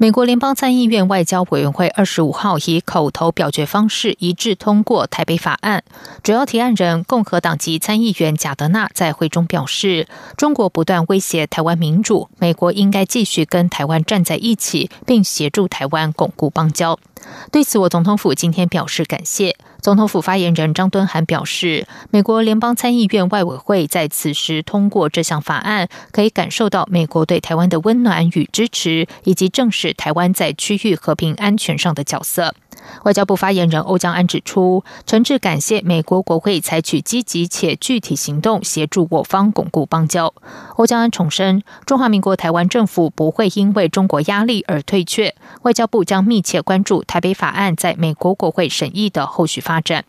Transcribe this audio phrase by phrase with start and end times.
[0.00, 5.82] 美国联邦参议院外交委员会二十五号以口头表决方式一致通过台北法案。
[6.22, 10.06] 主要提案人共和党籍参议员贾德纳在会中表示
[10.38, 16.96] ：“中国不断威胁台湾民主，美国应该继续跟台湾站在一起，并协助台湾巩固邦交。”
[17.50, 19.56] 对此，我总统府今天表示感谢。
[19.80, 32.54] 总统府发言人张敦涵表示，美国联邦参议院外委会在此时通过这项法案，可以感受到美国对台湾的温暖与支持，以及正视台湾在区域和平安全上的角色。
[33.04, 40.32] 外交部发言人欧江安指出，诚挚感谢美国国会采取积极且具体行动，协助我方巩固邦交。
[40.76, 50.04] 欧江安重申，中华民国台湾政府不会因为中国压力而退却，外交部将密切关注台北法案在美国国会审议的后续发展。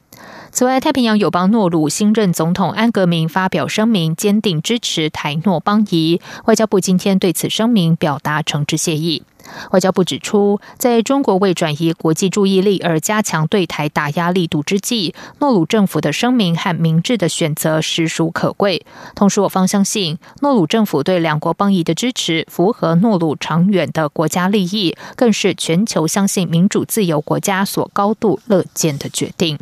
[0.52, 6.20] 此外，太平洋友邦诺鲁新任总统安格明发表声明，坚定支持台诺邦谊。
[6.46, 9.24] 外交部今天对此声明表达诚挚谢意。
[9.72, 18.86] 外交部指出，在中国为转移国际注意力而加强对台打压力度之际，诺鲁政府的声明和明智的选择实属可贵。
[19.16, 29.58] 同时，我方相信，诺鲁政府对两国邦谊的支持符合诺鲁长远的国家利益，更是全球相信民主自由国家所高度乐见的决定。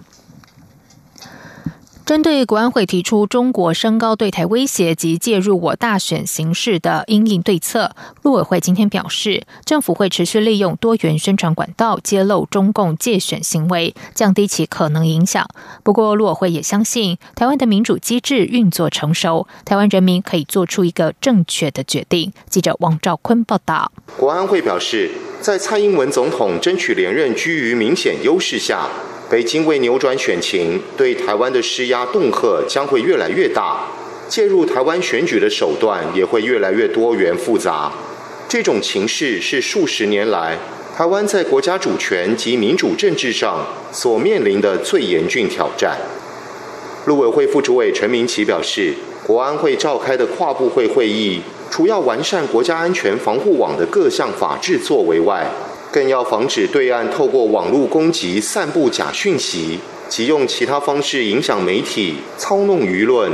[2.07, 15.45] 针对国安会提出中国升高对台威胁及介入我大选形势的应应对策，陆委会今天表示，政府会持续利用多元宣传管道揭露中共借选行为，降低其可能影响。
[15.83, 22.31] 不过，陆委会也相信，台湾的民主机制运作成熟，台湾人民可以做出一个正确的决定。
[22.49, 23.91] 记者王兆坤报道。
[24.15, 28.87] 国安会表示，在蔡英文总统争取连任居于明显优势下。
[29.29, 33.85] 北京为扭转选情，对台湾的施压恫吓将会越来越大，
[34.29, 37.91] 介入台湾选举的手段也会越来越多元复杂。
[38.47, 40.57] 这种情势是数十年来
[40.95, 45.97] 台湾在国家主权及民主政治上所面临的最严峻挑战。
[47.05, 48.93] 陆委会副主委陈明奇表示，
[49.25, 55.45] 国安会召开的跨部会会议，除要完善国家安全防护网的各项法制作为外，
[55.97, 63.31] 更要防止对岸透过网络攻击、散布假讯息，及用其他方式影响媒体、操弄舆论。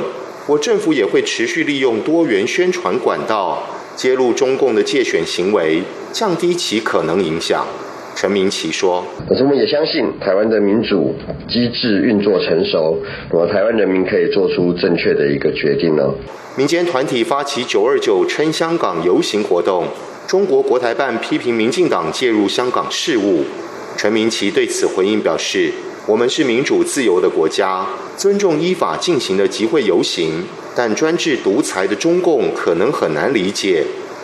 [0.48, 3.62] 我政府也会持续利用多元宣传管道，
[3.98, 7.68] 揭露中共的借选行为，降低其可能影响。
[8.16, 11.14] 陈明奇说：“可是我们也相信，台湾的民主
[11.50, 12.98] 机制运作成熟，
[13.30, 16.14] 那么台湾人民可以做出正确的一个决定呢。”
[16.56, 19.86] 民间团体发起“九二九撑香港”游行活动。
[20.28, 23.44] 中国国台办批评民进党介入香港事务，
[23.96, 25.72] 陈明奇对此回应表示
[26.08, 27.86] ：“我们是民主自由的国家，
[28.18, 30.46] 尊重依法进行的集会游行，
[30.76, 33.84] 但专制独裁的中共可能很难理解，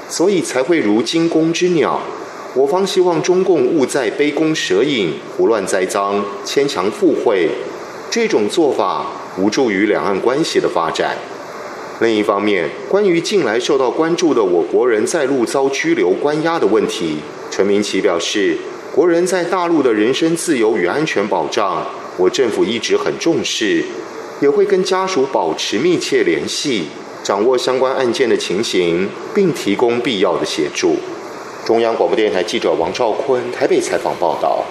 [0.10, 2.02] 所以才会如惊弓之鸟。
[2.56, 7.50] 我方希望中共勿再杯弓蛇影、胡乱栽赃、牵强附会，
[8.10, 9.06] 这种做法
[9.38, 11.16] 无助于两岸关系的发展。”
[12.02, 17.18] 另一方面，关于近来受到关注的我国人在陆遭拘留关押的问题，
[17.52, 18.56] 陈明奇表示，
[18.96, 23.84] 国人在大陆的人身自由与安全保障，我政府一直很重视，
[24.40, 26.86] 也会跟家属保持密切联系，
[27.22, 30.96] 掌握相关案件的情形，并提供必要的协助。
[31.66, 34.64] 中央广播电台记者王兆坤台北采访报道。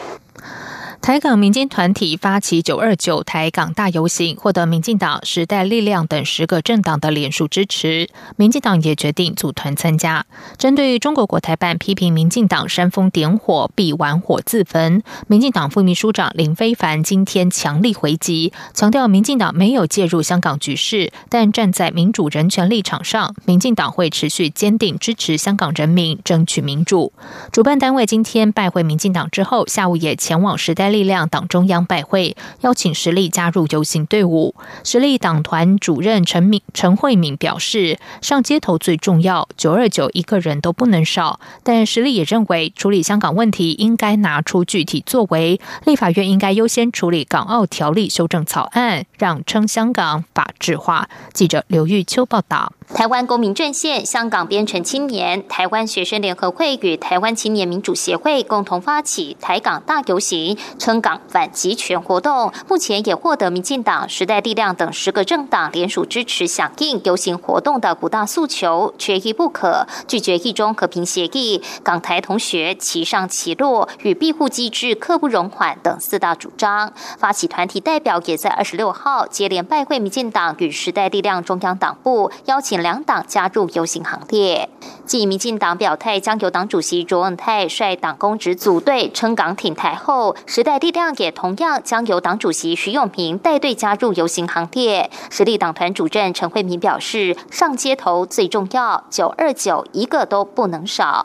[1.08, 8.10] 台港民间团体发起“九二九台港大游行”，获得民进党、时代力量等十个政党的联署支持。
[8.36, 10.26] 民进党也决定组团参加。
[10.58, 27.14] 针对中国国台办批评民进党煽风点火、必玩火自焚，民进党副秘书长林非凡今天强力回击，强调民进党没有介入香港局势，但站在民主人权立场上，民进党会持续坚定支持香港人民争取民主。
[27.50, 30.93] 主办单位今天拜会民进党之后，下午也前往时代。
[30.98, 34.56] 力力量党中央拜会，邀请实力加入游行队伍。
[34.83, 41.39] 实力党团主任陈敏陈慧敏表示，上街头最重要，九二九一个人都不能少。
[41.62, 51.09] 但实力也认为，处理香港问题应该拿出具体作为，立法院应该优先处理港澳条例修正草案，让称香港法治化。
[51.33, 52.73] 记者刘玉秋报道。
[52.95, 60.56] 台湾公民阵线、香港编程青年、台湾学生联合会与台湾青年民主协会共同发起台港大游行。
[60.88, 76.90] 撑港反集权活动，目前也获得民进党、时代力量等十个政党联署支持，响应游行活动的五大诉求，缺一不可，拒绝一中和平协议、港台同学齐上齐落与庇护机制刻不容缓等四大主张。
[77.19, 84.70] 发起团体代表也在二十六号接连拜会民进党与时代力量中央党部，邀请两党加入游行行列。
[85.05, 95.11] 继民进党表态将由党主席卓恩泰率党公职组队撑港挺台后，时在力量也同样将由党主席徐永平带队加入游行行列。
[95.31, 101.25] 实力党团主任陈慧敏表示：“上街头最重要，九二九一个都不能少。”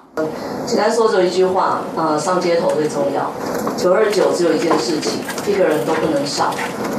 [0.66, 3.30] 简单说这一句话，啊，上街头最重要，
[3.76, 6.56] 九二九只有一件事情，一个人都不能少。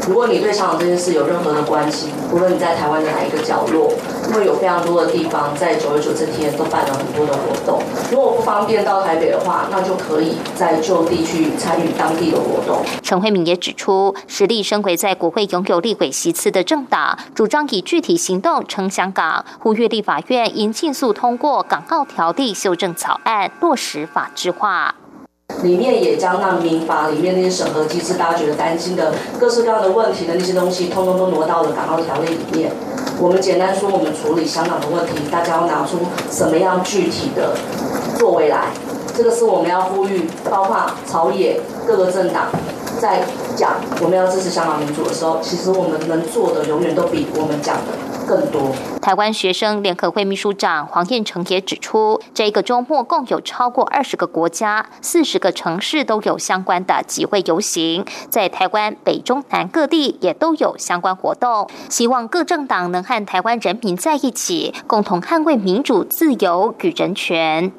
[0.06, 3.90] 如果你对香港这件事有任何的关心，无论你在台湾的哪一个角落，
[4.31, 7.82] 因为有非常多的地方在九月九这天都办了很多的活动。
[8.11, 12.82] 如果不方便到台北的话，那就可以在就地去参与当地的活动。
[13.03, 24.94] 陈慧敏也指出，实力身为在国会拥有立委席次的政党，主张以具体行动撑香港，呼吁立法院应尽速通过港澳条例修正草案，落实法制化。
[25.62, 32.70] 里面也将那民法里面那些审核机制，大家觉得担心的各式各样的问题的那些东西，通通都挪到了港澳条例里面。
[33.20, 35.98] 我们简单说，我们处理香港的问题，大家要拿出
[36.30, 37.56] 什么样具体的
[38.18, 38.66] 作为来？
[39.16, 42.48] 这个是我们要呼吁，包括朝野各个政党
[43.00, 43.23] 在
[43.56, 47.93] 讲我们要支持香港民主的时候，其实我们能做的永远都比我们讲的。
[48.26, 48.73] 更多。
[49.02, 61.69] 台湾学生联合会秘书长黄彦成也指出，这个周末共有超过二十个国家、四十个城市都有相关的集会游行，在台湾北中南各地也都有相关活动。
[61.90, 67.70] 希望各政党能和台湾人民在一起，共同捍卫民主、自由与人权。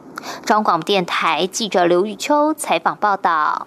[0.45, 3.65] 中广电台记者刘玉秋采访报道。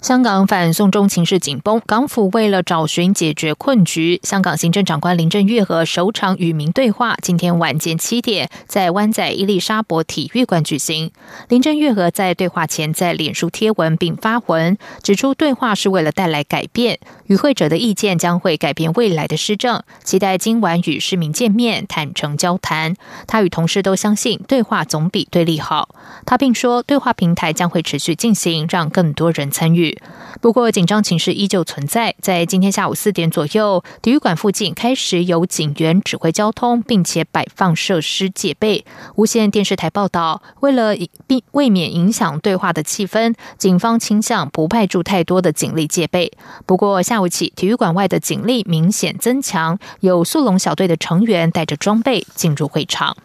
[0.00, 11.10] 香港反送中情势紧绷，港府为了找寻解决困局，香港行政长官林郑月娥首场与民对话，今天晚间七点在湾仔伊丽莎白体育馆举行。
[11.48, 22.94] 林郑月娥在对话前在脸书贴文并发文，指出对话是为了带来改变，与会者的意见将会改变未来的施政，期待今晚与市民见面，坦诚交谈。
[23.26, 25.90] 他与同事都相信对话总比对立好。
[26.24, 29.98] 他并说，对话平台将会持续进行，让更多人参与。
[30.40, 32.14] 不过，紧张情势依旧存在。
[32.22, 38.86] 在今天下午四点左右，体育馆附近开始有警员指挥交通，并且摆放设施戒备。
[39.16, 40.94] 无线电视台报道，为了
[41.26, 46.32] 避未免影响对话的气氛，警方倾向不派驻太多的警力戒备。
[46.64, 53.16] 不过，下午起，体育馆外的警力明显增强，有速龙小队的成员带着装备进入会场。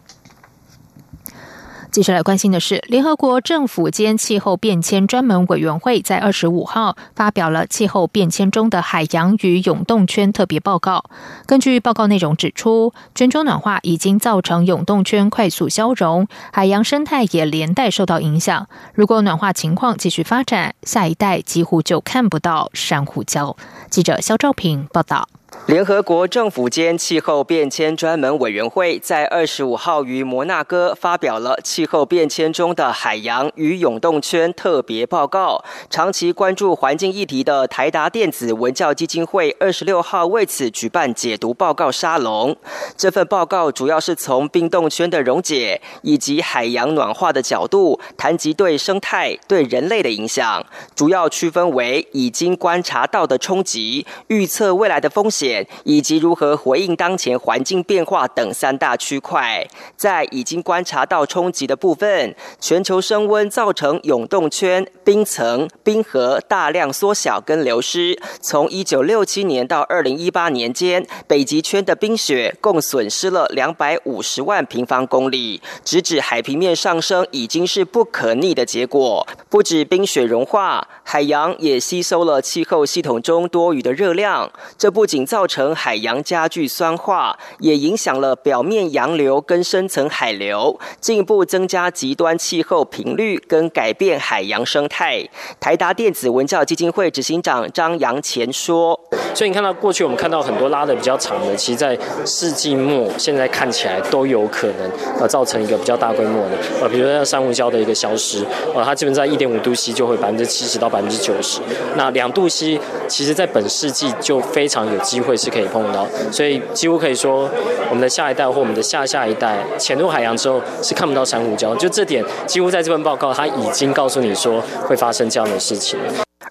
[1.94, 11.04] 接下来关心的是，联合国政府间气候变迁专门委员会在二十五号发表了气候变迁中的海洋与永冻圈特别报告。
[11.46, 18.66] 根据报告内容指出，全球暖化已经造成永冻圈快速消融，海洋生态也连带受到影响。
[18.94, 23.56] 如果暖化情况继续发展，下一代几乎就看不到珊瑚礁。
[23.88, 25.28] 记者肖兆平报道。
[25.66, 35.64] 联合国政府间气候变迁专门委员会在二十五号于摩纳哥发表了气候变迁中的海洋与永冻圈特别报告。
[35.88, 42.54] 长期关注环境议题的台达电子文教基金会二十六号为此举办解读报告沙龙。
[42.94, 50.62] 这份报告主要是从冰冻圈的溶解以及海洋暖化的角度谈及对生态、对人类的影响，
[50.94, 55.53] 主要区分为已经观察到的冲击、预测未来的风险。
[55.84, 68.18] 以及如何回应当前环境变化等三大区块，在已经观察到冲击的部分，全球升温造成永冻圈、冰层、冰河大量缩小跟流失。
[68.40, 79.26] 从一九六七年到二零一八年间，北极圈的冰雪共损失了两百五十万平方公里，直指海平面上升已经是不可逆的结果。
[79.48, 95.22] 不止冰雪融化，海洋也吸收了气候系统中多余的热量，这不仅造造成海洋加剧酸化，也影响了表面洋流跟深层海流，进一步增加极端气候频率跟改变海洋生态。
[95.60, 98.98] 台达电子文教基金会执行长张扬前说
[99.36, 108.42] ：“所以你看到过去我们看到很多拉的比较长的，其实在世纪末现在看起来都有可能呃造成一个比较大规模的呃，比如说珊瑚礁的一个消失，
[108.74, 111.60] 呃，它基本在一点五度 C 就会百分之七十到百分之九十，
[111.96, 117.50] 那两度 C 其实在本世纪就非常有机会。”会是可以碰到，所以几乎可以说，
[117.90, 121.76] 我们的下一代或我们的下下一代潜入海洋之后是看不到珊瑚礁。
[121.76, 125.98] 就这点，几乎在这份报告，它已经告诉你说会发生这样的事情。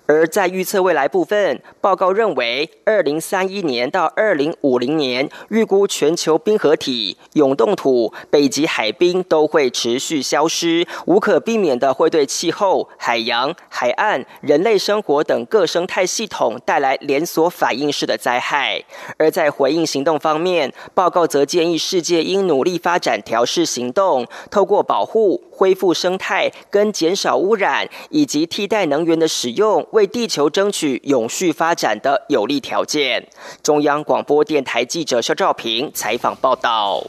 [0.05, 18.83] 而在预测未来部分，报告认为，二零三一年到二零五零年，预估全球冰河体、永冻土、北极海冰都会持续消失，无可避免的会对气候、海洋、海岸、人类生活等各生态系统带来连锁反应式的灾害。
[19.17, 29.82] 而在回应行动方面，报告则建议世界应努力发展调试行动，透过保护、恢复生态跟减少污染，以及替代能源的使用。
[29.91, 33.27] 为地球争取永续发展的有利条件。
[33.61, 37.03] 中央广播电台记者肖兆平采访报道。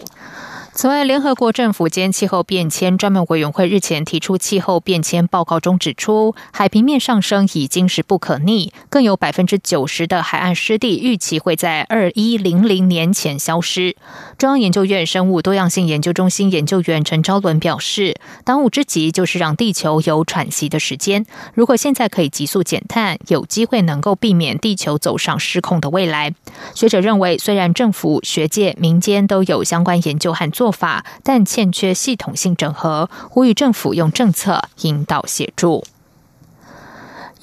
[0.76, 13.94] 此外，联合国政府间气候变迁专门委员会日前提出气候变迁报告中指出，海平面上升已经是不可逆，更有百分之九十的海岸湿地预期会在二一零零年前消失。
[14.36, 21.24] 中央研究院生物多样性研究中心研究员陈昭伦表示，当务之急就是让地球有喘息的时间。
[21.54, 26.34] 如果现在可以急速减碳，有机会能够避免地球走上失控的未来。
[26.74, 30.63] 学者认为，虽然政府、学界、民间都有相关研究和做。
[30.64, 35.84] 做法，但欠缺系统性整合，呼吁政府用政策引导协助。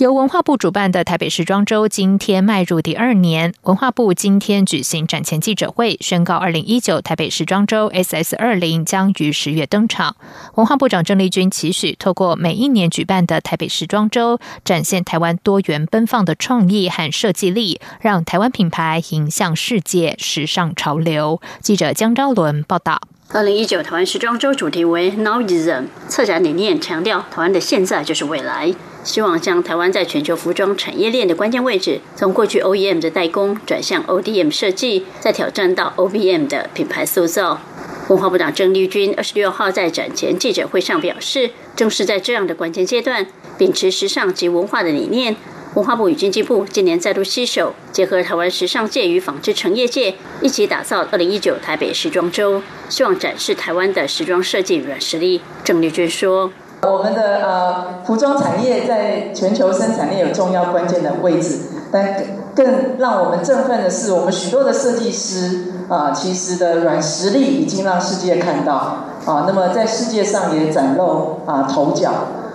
[0.02, 10.16] 由文化部主办的台北时装周今天迈入第二年，文化部今天举行展前记者会，宣告二零一九台北时装周 SS 二零将于十月登场。
[10.56, 21.40] 文化部长郑丽君期许，透过每一年举办的台北时装周，展现台湾多元奔放的创意和设计力，让台湾品牌迎向世界时尚潮流。
[21.60, 23.00] 记者江昭伦报道。
[23.34, 37.62] 二零一九台湾时装周主题为 Nowism，策展理念强调台湾的现在就是未来，希望将台湾在全球服装产业链的关键位置，从过去 OEM 的代工转向 ODM 设计，再挑战到 OBM 的品牌塑造。
[38.10, 43.26] 文化部长郑丽君二十六号在展前记者会上表示，正是在这样的关键阶段，
[43.58, 45.38] 秉持时尚及文化的理念。
[45.74, 55.42] 文化部与经济部今年再度携手，结合台湾时尚界与纺织成业界，一起打造二零一九台北时装周，希望展示台湾的时装设计软实力。
[55.64, 56.52] 郑丽君说
[56.84, 61.60] ：“我们的呃服装产业在全球生产链有重要关键的位置，
[61.90, 62.22] 但
[62.54, 72.12] 更让我们振奋的是，我们许多的设计师啊，其实的软实力已经让世界看到啊，那么在世界上也崭露啊头角。”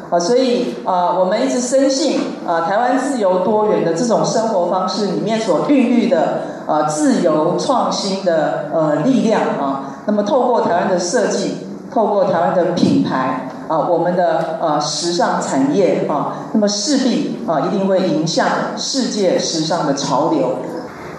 [0.09, 18.47] 啊，所以啊，我们一直深信啊，台湾自由多元的这种生活方式里面所孕育的呃自由创新的呃力量啊，那么透过台湾的设计，透过台湾的品牌啊，我们的呃时尚产业啊，那么势必啊一定会影响
[18.77, 20.59] 世界时尚的潮流。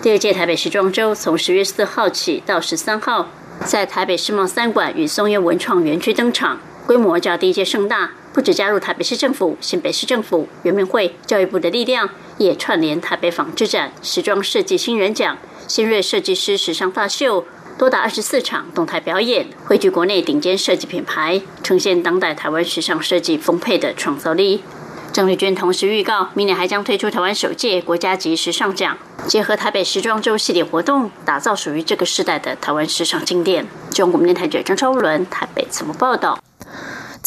[0.02, 3.26] 第二届台北时装周从十月四号起到十三号，
[3.66, 8.12] 在台北世贸三馆与松烟文创园区登场，规模较第一届盛大。
[8.38, 15.36] 不止加入台北市政府、新北市政府、圆明会、教育部的力量，也串联台北纺织展、时装设计新人奖、
[15.68, 17.44] 新锐设计师时尚大秀，
[17.80, 24.62] 多达二十四场动态表演，汇聚国内顶尖设计品牌，呈现当代台湾时尚设计丰沛的创造力。
[25.12, 33.66] 郑丽娟同时预告，明年还将推出台湾首届国家级时尚奖，结合台北时装周系列活动，打造属于这个时代的台湾时尚经典。
[33.90, 36.38] 中国电台记者张超伦台北怎么报道？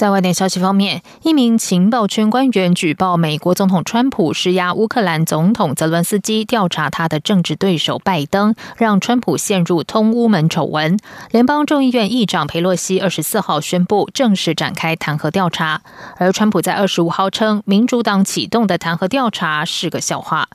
[0.00, 10.98] 在外电消息方面，一名情报圈官员举报美国总统川普施压乌克兰总统泽伦斯基调查他的政治对手拜登，让川普陷入通乌门丑闻。
[11.32, 15.82] 联邦众议院议长佩洛西二十四号宣布正式展开弹劾调查，
[16.16, 20.48] 而川普在二十五号称民主党启动的弹劾调查是个笑话。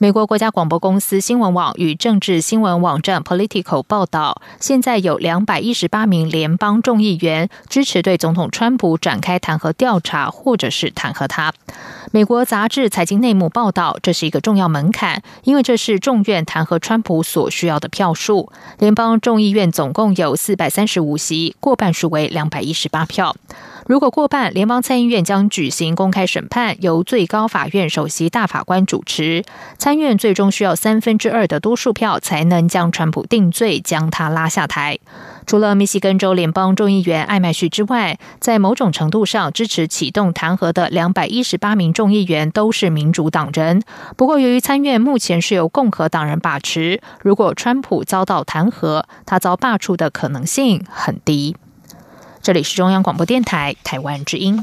[0.00, 11.52] 美国国家广播公司新闻网与政治新闻网站 Political 报道，现在有两百一十八名联邦众议员支持对总统川普展开弹劾调查，或者是弹劾他。
[12.10, 18.50] 美国杂志《财经内幕》报道，这是一个重要门槛，因为这是众院弹劾川普所需要的票数。
[18.78, 23.36] 联邦众议院总共有四百三十五席，过半数为两百一十八票。
[23.86, 29.44] 如果过半，联邦参议院将举行公开审判，由最高法院首席大法官主持。
[29.76, 34.98] 参院最终需要三分之二的多数票才能将川普定罪，将他拉下台。
[35.48, 43.82] 除了密西根州联邦众议员艾麦旭之外，在某种程度上支持启动弹劾的两百一十八名众议员都是民主党人。
[44.14, 51.56] 不过，由于参院目前是由共和党人把持，如果川普遭到弹劾，他遭罢黜的可能性很低。
[52.42, 54.62] 这里是中央广播电台台湾之音。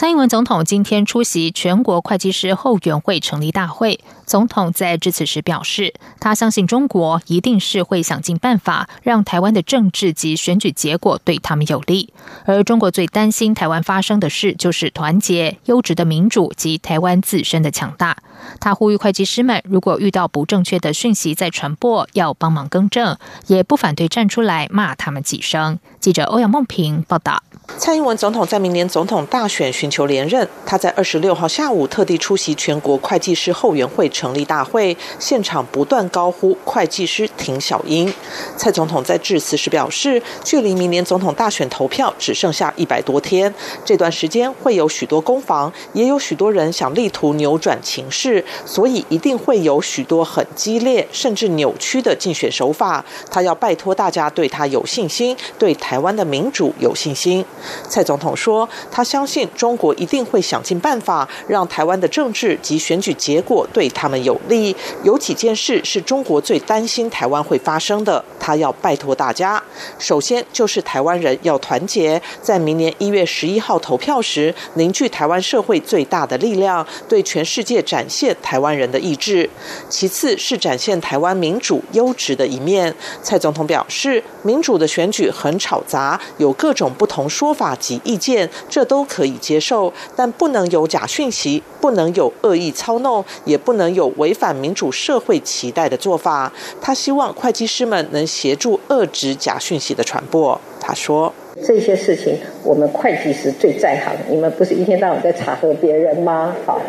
[0.00, 4.00] 蔡英文总统今天出席全国会计师后援会成立大会。
[4.24, 12.14] 总统在致辞时表示，他相信中国一定是会想尽办法让台湾的政治及选举结果对他们有利。
[12.46, 18.16] 而中国最担心台湾发生的事，就是团结、优质的民主及台湾自身的强大。
[18.58, 25.78] 他呼吁会计师们，如果遇到不正确的讯息在传播，要帮忙更正，也不反对站出来骂他们几声。
[26.00, 27.42] 记者欧阳梦平报道。
[27.78, 38.12] 蔡英文总统在明年总统大选寻求连任，他在二十六号下午特地出席全国会计师后援会成立大会，现场不断高呼“会计师挺小英”。
[38.56, 43.52] 蔡总统在致辞时表示，距离明年总统大选投票只剩下一百多天，
[43.84, 53.02] 这段时间会有许多攻防，也有许多人想力图扭转情势，所以一定会有许多很激烈甚至扭曲的竞选手法。
[53.30, 57.42] 他要拜托大家对他有信心，对台湾的民主有信心。
[57.88, 64.74] 蔡总统说，他相信中国一定会想尽办法让台湾的政治及选举结果对他们有利。
[65.02, 69.62] 有几件事是中国最担心台湾会发生的，他要拜托大家。
[69.98, 79.48] 首先就是台湾人要团结，在明年一月十一号投票时，凝聚台湾社会最大的力量，对全世界展现台湾人的意志。
[79.88, 82.94] 其次是展现台湾民主优质的一面。
[83.22, 87.49] 蔡总统表示，民主的选举很吵杂，有各种不同说。
[87.52, 96.52] 法及意见，这都可以接受，但不能有假讯息，不能有恶意操弄，也不能有违反民主社会期待的做法。
[96.80, 100.60] 他希望会计师们能协助遏制假讯息的传播。
[100.80, 106.54] 他说：“这些事情我们会计师最在行，你们不是一天到晚在查核别人吗？
[106.66, 106.80] 好，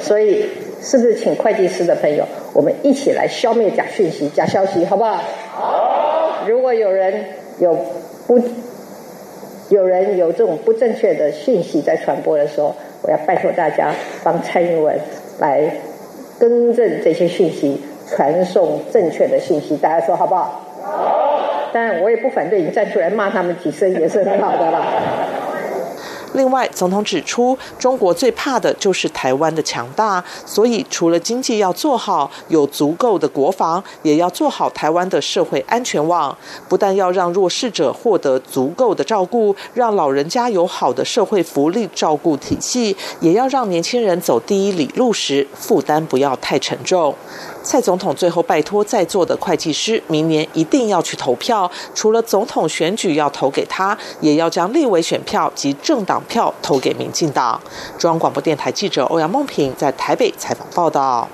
[0.00, 0.44] 所以
[0.82, 5.22] 是不是请会计师的朋友，我们一起来消灭假讯息、假消息，好不好？
[5.52, 6.46] 好。
[6.46, 7.24] 如果有人
[7.58, 7.74] 有
[8.26, 8.40] 不。”
[9.70, 14.98] 有人有这种不正确的讯息在传播的时候，我要拜托大家帮蔡英文
[15.38, 15.62] 来
[16.38, 19.76] 更正这些讯息，传送正确的信息。
[19.76, 20.60] 大家说好不好？
[20.82, 21.70] 好。
[21.72, 24.84] 当然，我也不反对你站出来骂他们几声，也是很好的了。
[26.34, 36.36] 另外，总统指出，中国最怕的就是台湾的强大，所以除了经济要做好，有足够的国防，也要做好台湾的社会安全网。
[36.68, 47.14] 不但要让弱势者获得足够的照顾，让老人家有好的社会福利照顾体系，也要让年轻人走第一里路时负担不要太沉重。
[47.62, 51.70] 蔡总统最后拜托在座的会计师，明年一定要去投票。
[51.94, 57.60] 除了总统选举要投给他，也要将立委选票及政党票投给民进党。
[57.98, 61.28] 中央广播电台记者欧阳梦平在台北采访报道。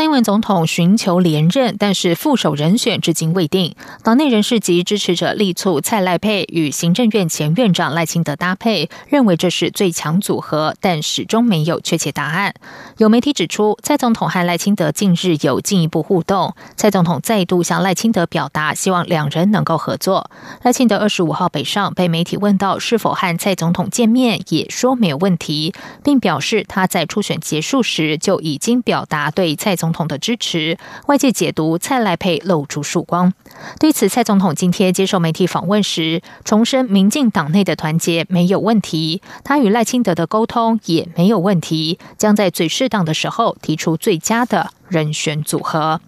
[0.00, 3.74] 蔡英文总统寻求连任，但是副手人选至今未定。
[4.02, 12.54] 党内人士及支持者力促蔡赖配与行政院前院长赖清德搭配，认为这是最强组合，但始终没有确切答案。
[12.96, 20.30] 有媒体指出，蔡总统和赖清德近日有进一步互动，蔡总统再度向赖清德表达希望两人能够合作。
[20.62, 29.76] 赖清德二十五号北上，被媒体问到是否和蔡总统见面，也说没有问题，并表示他在初选结束时就已经表达对蔡。
[29.80, 33.32] 总总统的支持，外界解读蔡赖佩露出曙光。
[33.80, 46.00] 对此，蔡总统今天接受媒体访问时，重申民进党内的团结没有问题，他与赖清德的沟通也没有问题，将在最适当的时候提出最佳的人选组合。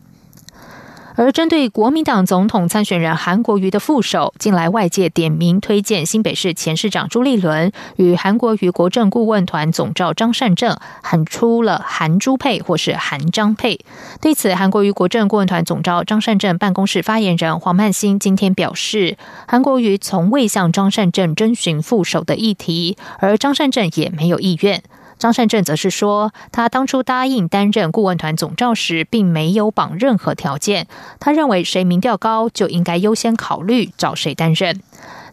[1.15, 13.81] 而针对国民党总统参选人韩国瑜的副手，近来外界点名推荐新北市前市长朱立伦与韩国瑜国政顾问团总召张善政，喊出了韩朱配或是韩张配。
[14.21, 24.83] 对此，韩国瑜国政顾问团总召张善政办公室发言人黄曼兴今天表示，韩国瑜从未向张善政征询副手的议题，而张善政也没有意愿。
[25.23, 30.89] 张善政则是说，他当初答应担任顾问团总召时，并没有绑任何条件。
[31.21, 34.81] 他认为谁民调高，就应该优先考虑找谁担任。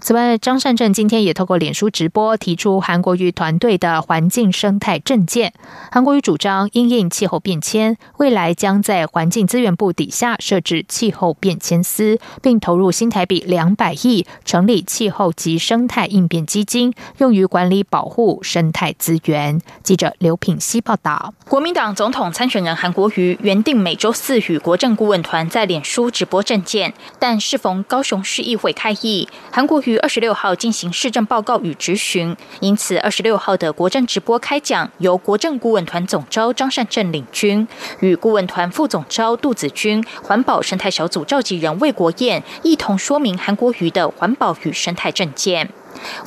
[0.02, 5.52] 此外，张善政今天也透过脸书直播提出韩国瑜团队的环境生态政见。
[5.92, 19.60] 韩国瑜主张因应气候变迁，未来将在环境资源部底下设置气候变迁司，并投入新台币两百亿，成立气候及生态应变基金，用于管理保护生态资源。
[19.84, 21.34] 记者刘品希报道。
[21.50, 29.89] 国民党总统参选人韩国瑜原定每周四与国政顾问团在脸书直播政见，但适逢高雄市议会开议，韩国瑜。
[29.90, 37.68] 于二十六号进行市政报告与质询，因此二十六号的国政直播开讲由国政顾问团总招张善政领军，
[38.02, 45.70] 与顾问团副总招杜子君、环保生态小组召集人魏国燕一同说明韩国瑜的环保与生态政见。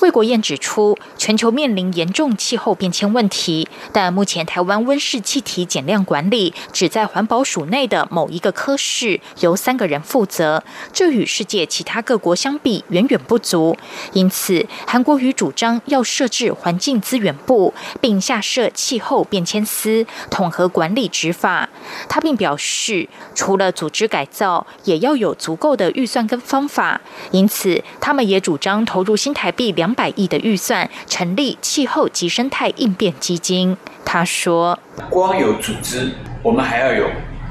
[0.00, 13.76] 魏国燕指出，全球面临严重气候变迁问题，但目前台湾温室气体减量管理只在环保署内的某一个科室，由三个人负责，这与世界其他各国相比远远不足。
[14.12, 21.68] 因此，韩国瑜主张要设置环境资源部，并下设气候变迁司，统合管理执法。
[22.08, 27.00] 他并表示，除了组织改造，也要有足够的预算跟方法。
[27.30, 29.61] 因此，他们也主张投入新台币。
[29.70, 33.76] 两百亿的预算成立气候及生态应变基金。
[34.04, 34.76] 他说
[35.08, 36.10] ：“光有组织，
[36.42, 37.06] 我们还要有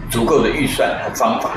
[0.09, 1.51] 足够的预算和方法。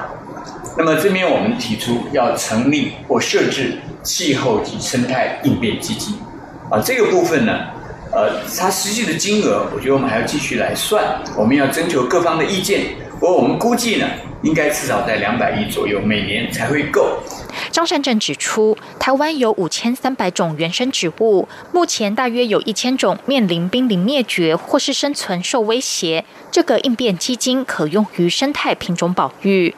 [0.79, 6.15] 那么这边我们提出要成立或设置气候及生态应变基金。
[6.71, 7.53] 啊，这个部分呢，
[8.13, 11.21] 呃，它实际的金额，我觉得我们还要继续来算。
[11.37, 12.95] 我们要征求各方的意见。
[13.25, 14.07] 不过我们估计呢，
[14.43, 17.17] 应该至少在两百亿左右，每年才会够。”
[17.73, 26.23] 张善政指出，台湾有五千三百种原生植物，目前大约有一千种面临濒临灭绝或是生存受威胁。
[26.51, 29.75] 这个应变基金可用于生态品种保育。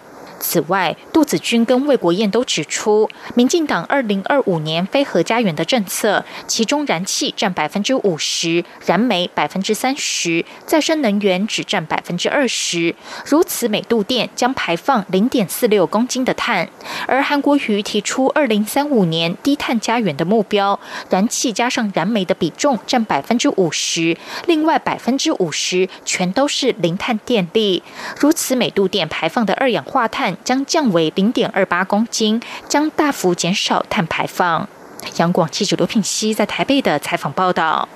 [0.47, 12.95] 此外，杜子君跟魏国燕都指出，民进党二零二五年非核家园的政策，其中燃气占百分之五十，燃煤百分之三十，再生能源只占百分之二十。
[13.25, 16.69] 如此，每度电将排放零点四六公斤的碳。
[17.09, 20.79] 而韩国瑜提出二零三五年低碳家园的目标，
[21.11, 27.83] 燃气加上燃煤的比重占百分之五十，另外百分之五十全都是零碳电力。
[28.21, 30.36] 如此，每度电排放的二氧化碳。
[30.45, 34.69] 将降为零点二八公斤，将大幅减少碳排放。
[35.17, 37.89] 杨广记者刘品熙在台北的采访报道。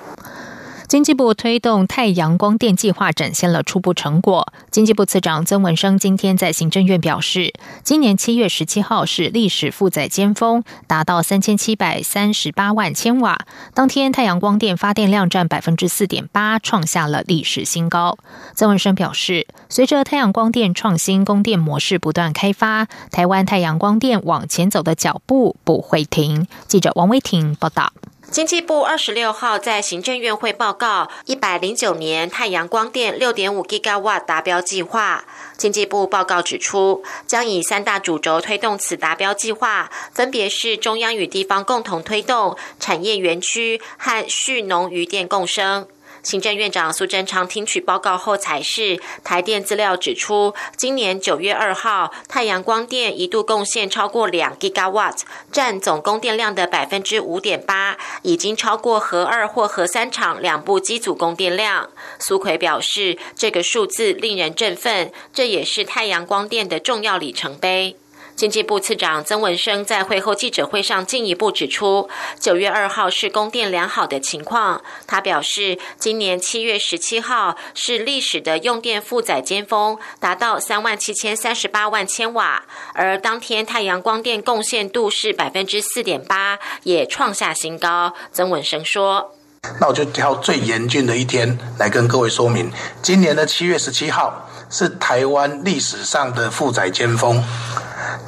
[0.91, 4.51] 经济部推动太阳光电计划展现了初步成果。
[4.71, 13.39] 经济部次长曾文生今天在行政院表示，今年七月十七号是历史负载尖峰，达到三千七百三十八万千瓦。
[13.73, 18.17] 当天太阳光电发电量占百分之四点八，创下了历史新高。
[18.53, 26.47] 曾文生表示，随着太阳光电创新供电模式不断开发，台湾太阳光电往前走的脚步不会停。
[26.67, 27.93] 记者王威婷报道。
[28.31, 35.25] 经济部二十六号在行政院会报告一百零九年太阳光电六点五 ggawa 达标计划。
[35.57, 45.85] 经济部报告指出，将以三大主轴推动此达标计划，分别是中央与地方共同推动、产业园区和蓄农余电共生。
[46.23, 61.89] 行政院长苏贞昌听取报告后，才是台电资料指出，今年九月二号，太阳光电一度贡献超过两 gigawatt，占总供电量的百分之五点八，已经超过核二或核三厂两部机组供电量。
[62.19, 67.97] 苏奎表示，这个数字令人振奋，这也是太阳光电的重要里程碑。
[68.41, 74.81] 经济部次长曾文生在会后记者会上进一步指出，九月二号是供电良好的情况。
[75.05, 82.63] 他表示，今年七月十七号是历史的用电负载尖峰，达到三万七千三十八万千瓦，
[82.95, 88.15] 而当天太阳光电贡献度是百分之四点八，也创下新高。
[88.33, 89.35] 曾文生说
[89.79, 92.71] ：“那我就挑最严峻的一天来跟各位说明，
[93.03, 97.43] 今年的七月十七号是台湾历史上的负载尖峰。”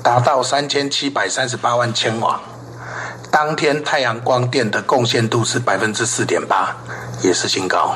[0.04, 2.42] 达到三千七百三十八万千瓦，
[3.32, 6.76] 当天太阳光电的贡献度是百分之四点八，
[7.22, 7.96] 也是新高，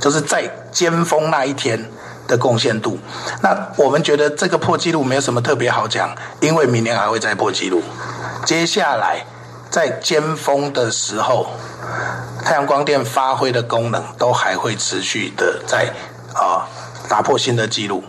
[0.00, 1.90] 就是在尖峰那一天
[2.28, 2.96] 的贡献度。
[3.42, 7.82] 那我们觉得这个破纪录没有什么特别好讲，因为明年还会再破纪录。
[8.46, 9.26] 接下来
[9.68, 11.48] 在尖峰的时候，
[12.44, 15.92] 太阳光电发挥的功能都还会持续的在
[16.34, 16.68] 啊
[17.08, 18.04] 打破新的纪录。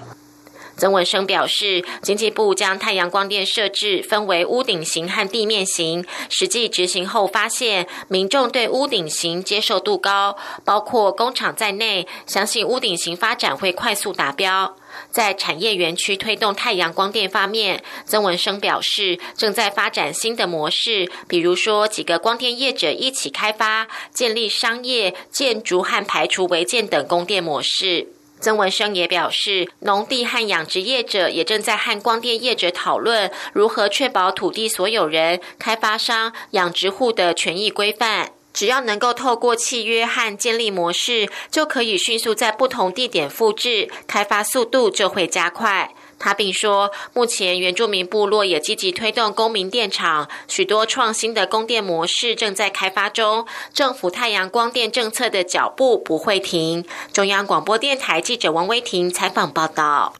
[0.75, 14.75] 曾文生表示，经济部将太阳光电设置分为屋顶型和地面型，实际执行后发现，民众对屋顶型接受度高，包括工厂在内，相信屋顶型发展会快速达标。
[15.09, 28.12] 在产业园区推动太阳光电方面，曾文生表示，正在发展新的模式，比如说几个光电业者一起开发，建立商业、建筑和排除违建等供电模式。
[28.43, 38.33] 曾文生也表示，农地和养殖业者也正在和光电业者讨论如何确保土地所有人、开发商、养殖户的权益规范。
[38.53, 45.95] 只要能够透过契约和建立模式，就可以迅速在不同地点复制，开发速度就会加快。
[46.23, 53.45] 他并说，目前原住民部落也积极推动公民电厂，许多创新的供电模式正在开发中。
[53.73, 56.85] 政府太阳光电政策的脚步不会停。
[57.11, 60.13] 中央广播电台记者王威婷采访报道。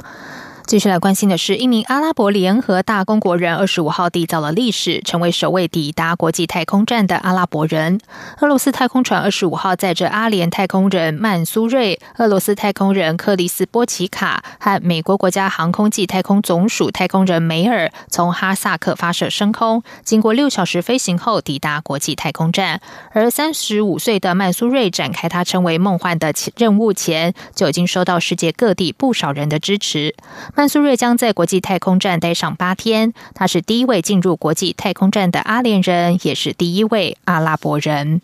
[0.65, 7.99] 继续来关心的是，一名阿拉伯联合大公国人二十五号缔造了历史，成为首位抵达国际太空站的阿拉伯人。
[8.39, 22.79] 俄罗斯太空船二十五号载着阿联太空人曼苏瑞、俄罗斯太空人克里斯波奇卡和美国国家航空暨太空总署太空人梅尔，从哈萨克发射升空，经过六小时飞行后抵达国际太空站。
[23.11, 30.15] 而三十五岁的曼苏瑞展开他称为“梦幻”的任务前，就已经收到世界各地不少人的支持。
[30.55, 38.21] 曼苏瑞将在国际太空站待上八天，他是第一位进入国际太空站的阿联人，也是第一位阿拉伯人。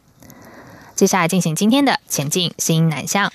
[0.93, 3.31] 接下来进行今天的前进新南向。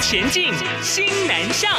[0.00, 0.50] 前进
[0.82, 1.70] 新南向。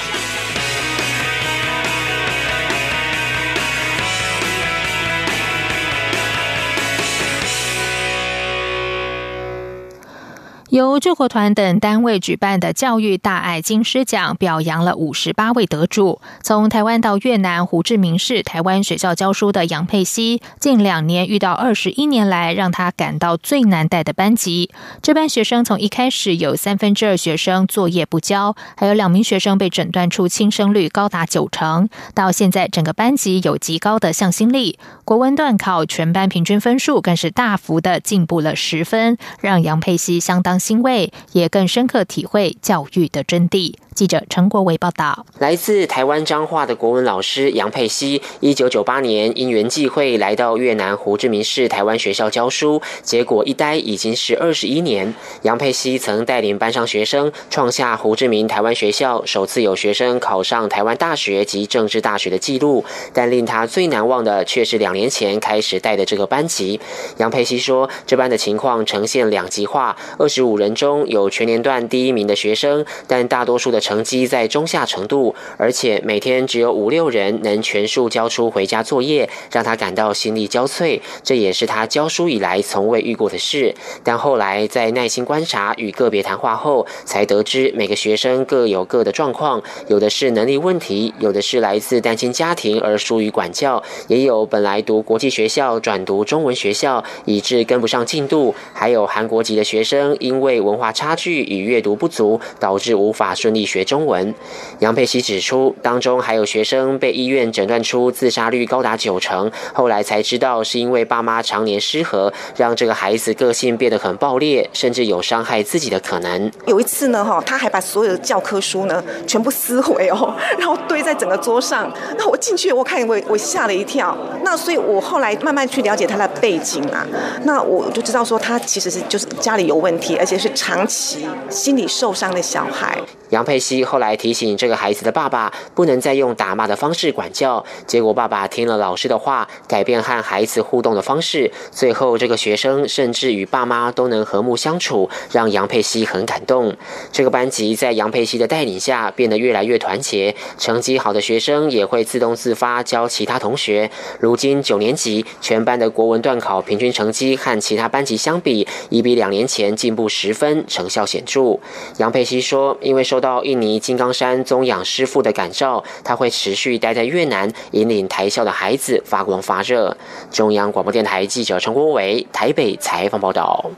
[10.69, 16.19] 由救国团等单位举办的教育大爱金狮奖，表扬了五十八位得主。
[16.43, 24.69] 从台湾到越南胡志明市台湾学校教书的杨佩熙，近两年遇到二十一年来让他感到最难带的班级。
[25.01, 34.77] 这班学生从一开始有三分之二学生作业不交，还有两名学生被诊断出轻生率高达九成，到现在整个班级有极高的向心力。
[35.05, 40.57] 国文段考全班平均分数更是大幅的进步了十分，让杨佩熙相当。
[40.67, 43.73] 欣慰，也更深刻体会教育的真谛。
[43.95, 55.15] 记者陈国维报道：来自台湾彰化的国文老师杨佩熙，一九九八年因缘际会来到越南胡志明市台湾学校教书，结果一待已经是二十一年。
[55.43, 66.79] 杨佩熙曾带领班上学生创下胡志明台湾学校首次有学生考上台湾大学及政治大学的纪录，但令他最难忘的却是两年前开始带的这个班级。
[67.17, 73.81] 杨佩熙说，这班的情况呈现两极化，二十五五人中有全年段第一名的学生，但大多数的。
[73.87, 80.99] 成绩在中下程度，而且每天只有五六人能全数交出回家作业，让他感到心力交瘁。
[81.23, 83.73] 这也是他教书以来从未遇过的事。
[84.03, 103.83] 但后来在耐心观察与个别谈话后，才得知每个学生各有各的状况，有的是能力问题，有的是来自单亲家庭而疏于管教，也有本来读国际学校转读中文学校，以致跟不上进度，还有韩国籍的学生因因为文化差距与阅读不足，导致无法顺利学。
[103.83, 104.35] 中文，
[104.79, 116.51] 杨佩琪指出，当中还有学生被医院诊断出自杀率高达九成，后来才知道是因为爸妈常年失和，让这个孩子个性变得很暴烈，甚至有伤害自己的可能。
[116.67, 121.91] 有一次呢，哈，他还把所有的教科书呢全部撕毁哦，然后堆在整个桌上。
[122.17, 124.15] 那我进去，我看我我吓了一跳。
[124.43, 127.07] 那所以我后来慢慢去了解他的背景啊，
[127.43, 133.01] 那我就知道说他其实是就是家里有问题，且是长期心理受伤的小孩。
[133.29, 137.63] 杨佩西后来提醒这个孩子的爸爸，不能再用打骂的方式管教。
[137.85, 141.49] 结果爸爸听了老师的话，改变和孩子互动的方式。
[141.71, 146.75] 最后，这个学生甚至与爸妈都能和睦相处，让杨佩西很感动。
[147.11, 150.35] 这个班级在杨佩西的带领下，变得越来越团结。
[150.57, 153.89] 成绩好的学生也会自动自发教其他同学。
[154.19, 161.57] 如今九年级全班的国文段考平均成绩和其他班级相比，已比两年前进步十分，成效显著。
[161.97, 169.95] 杨佩熙说：“因为。”受到印尼金刚山宗养师傅的感召，他会持续待在越南，引领台校的孩子发光发热。
[170.29, 173.71] 中央广播电台记者陈国伟台北采访报道。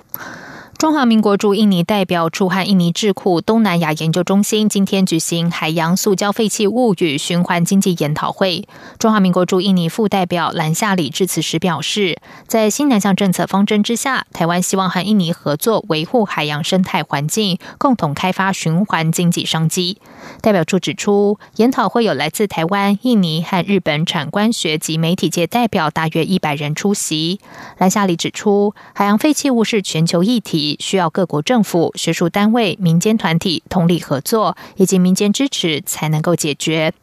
[0.79, 8.65] 中华民国驻印尼代表处和印尼智库东南亚研究中心今天举行海洋塑胶废弃物与循环经济研讨会。
[8.97, 19.97] 中华民国驻印尼副代表兰夏里致辞时表示，在新南向政策方针之下，台湾希望和印尼合作维护海洋生态环境，共同开发循环经济商机。
[20.39, 27.41] 代表处指出，研讨会有来自台湾、印尼和日本产官学及媒体界代表大约一百人出席。
[27.77, 30.68] 兰夏里指出，海洋废弃物是全球议题。
[30.79, 36.93] 需要各国政府、学术单位、民间团体通力合作，以及民间支持，才能够解决。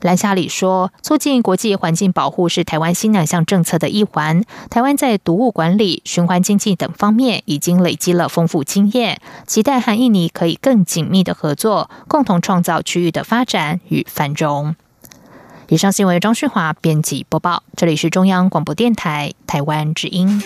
[0.00, 4.42] 蓝夏里说，促进国际环境保护是台湾新两项政策的一环。
[4.68, 14.76] 台湾在毒物管理、循环经济等方面已经累积了丰富经验，期待和印尼可以更紧密的合作，共同创造区域的发展与繁荣。
[15.68, 20.42] 以上新闻由张旭华编辑播报，这里是中央广播电台台湾之音。